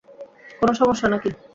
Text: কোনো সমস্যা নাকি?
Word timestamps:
কোনো 0.59 0.73
সমস্যা 0.73 1.07
নাকি? 1.07 1.29